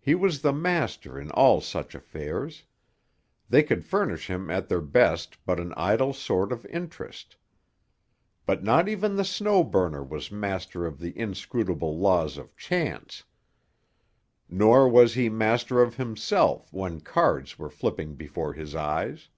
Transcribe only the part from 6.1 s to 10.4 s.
sort of interest. But not even the Snow Burner was